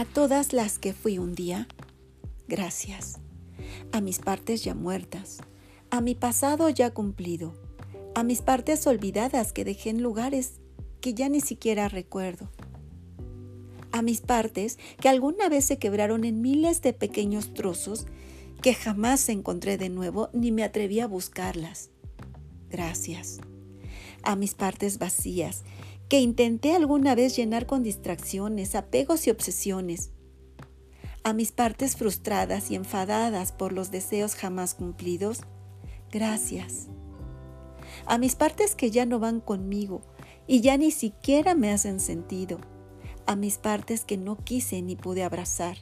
A 0.00 0.06
todas 0.06 0.54
las 0.54 0.78
que 0.78 0.94
fui 0.94 1.18
un 1.18 1.34
día, 1.34 1.68
gracias. 2.48 3.18
A 3.92 4.00
mis 4.00 4.18
partes 4.18 4.64
ya 4.64 4.74
muertas, 4.74 5.40
a 5.90 6.00
mi 6.00 6.14
pasado 6.14 6.70
ya 6.70 6.94
cumplido, 6.94 7.52
a 8.14 8.22
mis 8.22 8.40
partes 8.40 8.86
olvidadas 8.86 9.52
que 9.52 9.62
dejé 9.62 9.90
en 9.90 10.02
lugares 10.02 10.62
que 11.02 11.12
ya 11.12 11.28
ni 11.28 11.42
siquiera 11.42 11.90
recuerdo, 11.90 12.48
a 13.92 14.00
mis 14.00 14.22
partes 14.22 14.78
que 15.02 15.10
alguna 15.10 15.50
vez 15.50 15.66
se 15.66 15.76
quebraron 15.76 16.24
en 16.24 16.40
miles 16.40 16.80
de 16.80 16.94
pequeños 16.94 17.52
trozos 17.52 18.06
que 18.62 18.72
jamás 18.72 19.28
encontré 19.28 19.76
de 19.76 19.90
nuevo 19.90 20.30
ni 20.32 20.50
me 20.50 20.64
atreví 20.64 21.00
a 21.00 21.08
buscarlas. 21.08 21.90
Gracias. 22.70 23.38
A 24.22 24.36
mis 24.36 24.54
partes 24.54 24.98
vacías 24.98 25.62
que 26.08 26.20
intenté 26.20 26.74
alguna 26.74 27.14
vez 27.14 27.36
llenar 27.36 27.66
con 27.66 27.82
distracciones, 27.82 28.74
apegos 28.74 29.26
y 29.26 29.30
obsesiones. 29.30 30.10
A 31.22 31.32
mis 31.32 31.52
partes 31.52 31.96
frustradas 31.96 32.70
y 32.70 32.74
enfadadas 32.74 33.52
por 33.52 33.72
los 33.72 33.90
deseos 33.90 34.34
jamás 34.34 34.74
cumplidos. 34.74 35.40
Gracias. 36.10 36.88
A 38.06 38.18
mis 38.18 38.34
partes 38.34 38.74
que 38.74 38.90
ya 38.90 39.06
no 39.06 39.20
van 39.20 39.40
conmigo 39.40 40.02
y 40.46 40.62
ya 40.62 40.76
ni 40.76 40.90
siquiera 40.90 41.54
me 41.54 41.70
hacen 41.70 42.00
sentido. 42.00 42.58
A 43.26 43.36
mis 43.36 43.58
partes 43.58 44.04
que 44.04 44.16
no 44.16 44.36
quise 44.36 44.82
ni 44.82 44.96
pude 44.96 45.22
abrazar 45.22 45.76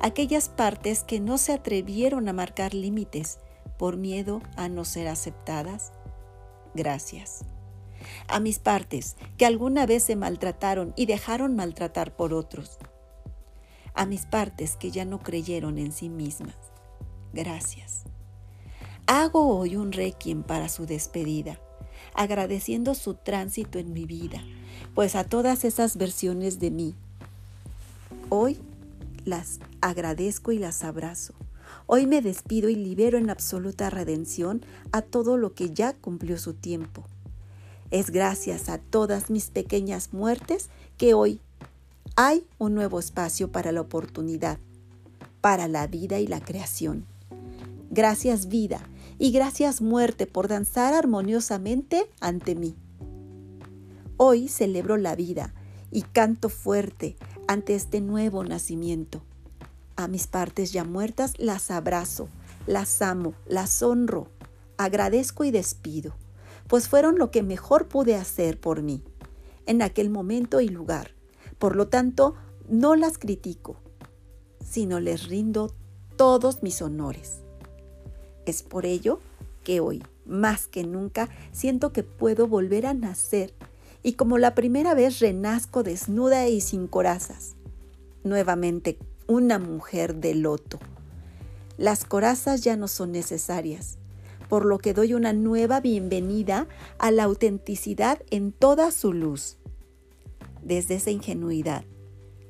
aquellas 0.00 0.48
partes 0.48 1.04
que 1.04 1.20
no 1.20 1.38
se 1.38 1.52
atrevieron 1.52 2.28
a 2.28 2.32
marcar 2.32 2.74
límites 2.74 3.38
por 3.78 3.96
miedo 3.96 4.42
a 4.56 4.68
no 4.68 4.84
ser 4.84 5.08
aceptadas. 5.08 5.92
Gracias. 6.74 7.44
A 8.28 8.40
mis 8.40 8.58
partes 8.58 9.16
que 9.36 9.46
alguna 9.46 9.86
vez 9.86 10.02
se 10.02 10.16
maltrataron 10.16 10.92
y 10.96 11.06
dejaron 11.06 11.54
maltratar 11.54 12.16
por 12.16 12.34
otros. 12.34 12.78
A 13.94 14.06
mis 14.06 14.26
partes 14.26 14.76
que 14.76 14.90
ya 14.90 15.04
no 15.04 15.20
creyeron 15.20 15.78
en 15.78 15.92
sí 15.92 16.08
mismas. 16.08 16.56
Gracias. 17.32 18.04
Hago 19.06 19.58
hoy 19.58 19.76
un 19.76 19.92
requiem 19.92 20.42
para 20.42 20.68
su 20.68 20.86
despedida, 20.86 21.58
agradeciendo 22.14 22.94
su 22.94 23.14
tránsito 23.14 23.78
en 23.78 23.92
mi 23.92 24.04
vida, 24.04 24.42
pues 24.94 25.16
a 25.16 25.24
todas 25.24 25.64
esas 25.64 25.96
versiones 25.96 26.60
de 26.60 26.70
mí, 26.70 26.94
hoy 28.28 28.58
las 29.24 29.58
agradezco 29.80 30.52
y 30.52 30.58
las 30.58 30.84
abrazo. 30.84 31.34
Hoy 31.86 32.06
me 32.06 32.22
despido 32.22 32.68
y 32.68 32.74
libero 32.74 33.18
en 33.18 33.30
absoluta 33.30 33.90
redención 33.90 34.64
a 34.92 35.02
todo 35.02 35.36
lo 35.36 35.54
que 35.54 35.70
ya 35.70 35.92
cumplió 35.92 36.38
su 36.38 36.54
tiempo. 36.54 37.04
Es 37.90 38.10
gracias 38.10 38.68
a 38.68 38.78
todas 38.78 39.30
mis 39.30 39.50
pequeñas 39.50 40.12
muertes 40.12 40.70
que 40.96 41.14
hoy 41.14 41.40
hay 42.16 42.46
un 42.58 42.74
nuevo 42.74 42.98
espacio 42.98 43.52
para 43.52 43.72
la 43.72 43.80
oportunidad, 43.80 44.58
para 45.40 45.68
la 45.68 45.86
vida 45.86 46.18
y 46.18 46.26
la 46.26 46.40
creación. 46.40 47.04
Gracias 47.90 48.48
vida 48.48 48.80
y 49.18 49.30
gracias 49.32 49.82
muerte 49.82 50.26
por 50.26 50.48
danzar 50.48 50.94
armoniosamente 50.94 52.08
ante 52.20 52.54
mí. 52.54 52.74
Hoy 54.16 54.48
celebro 54.48 54.96
la 54.96 55.14
vida 55.14 55.52
y 55.90 56.02
canto 56.02 56.48
fuerte 56.48 57.16
ante 57.48 57.74
este 57.74 58.00
nuevo 58.00 58.44
nacimiento. 58.44 59.22
A 59.96 60.08
mis 60.08 60.26
partes 60.26 60.72
ya 60.72 60.84
muertas 60.84 61.34
las 61.38 61.70
abrazo, 61.70 62.28
las 62.66 63.02
amo, 63.02 63.34
las 63.46 63.82
honro, 63.82 64.28
agradezco 64.78 65.44
y 65.44 65.50
despido, 65.50 66.14
pues 66.68 66.88
fueron 66.88 67.18
lo 67.18 67.30
que 67.30 67.42
mejor 67.42 67.88
pude 67.88 68.16
hacer 68.16 68.58
por 68.58 68.82
mí 68.82 69.02
en 69.66 69.82
aquel 69.82 70.10
momento 70.10 70.60
y 70.60 70.68
lugar. 70.68 71.12
Por 71.58 71.76
lo 71.76 71.88
tanto, 71.88 72.34
no 72.68 72.96
las 72.96 73.18
critico, 73.18 73.76
sino 74.64 75.00
les 75.00 75.28
rindo 75.28 75.74
todos 76.16 76.62
mis 76.62 76.82
honores. 76.82 77.42
Es 78.46 78.62
por 78.62 78.86
ello 78.86 79.20
que 79.62 79.80
hoy, 79.80 80.02
más 80.26 80.66
que 80.66 80.84
nunca, 80.84 81.28
siento 81.52 81.92
que 81.92 82.02
puedo 82.02 82.48
volver 82.48 82.86
a 82.86 82.94
nacer 82.94 83.54
y 84.02 84.14
como 84.14 84.38
la 84.38 84.54
primera 84.54 84.94
vez 84.94 85.20
renazco 85.20 85.82
desnuda 85.82 86.48
y 86.48 86.60
sin 86.60 86.88
corazas. 86.88 87.54
Nuevamente 88.24 88.98
una 89.32 89.58
mujer 89.58 90.16
de 90.16 90.34
loto. 90.34 90.78
Las 91.78 92.04
corazas 92.04 92.60
ya 92.60 92.76
no 92.76 92.86
son 92.86 93.12
necesarias, 93.12 93.96
por 94.50 94.66
lo 94.66 94.76
que 94.76 94.92
doy 94.92 95.14
una 95.14 95.32
nueva 95.32 95.80
bienvenida 95.80 96.68
a 96.98 97.10
la 97.10 97.24
autenticidad 97.24 98.20
en 98.30 98.52
toda 98.52 98.90
su 98.90 99.14
luz. 99.14 99.56
Desde 100.62 100.96
esa 100.96 101.10
ingenuidad, 101.10 101.84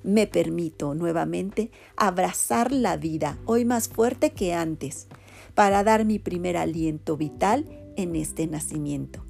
me 0.03 0.26
permito 0.26 0.94
nuevamente 0.94 1.71
abrazar 1.97 2.72
la 2.72 2.97
vida, 2.97 3.38
hoy 3.47 3.65
más 3.65 3.88
fuerte 3.88 4.32
que 4.32 4.53
antes, 4.53 5.06
para 5.54 5.84
dar 5.84 6.04
mi 6.04 6.19
primer 6.19 6.56
aliento 6.56 7.16
vital 7.16 7.65
en 7.97 8.16
este 8.16 8.48
nacimiento. 8.48 9.25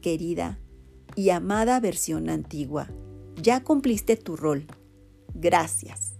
Querida, 0.00 0.58
y 1.14 1.28
amada 1.28 1.78
versión 1.78 2.30
antigua, 2.30 2.88
ya 3.36 3.62
cumpliste 3.62 4.16
tu 4.16 4.36
rol. 4.36 4.66
Gracias. 5.34 6.19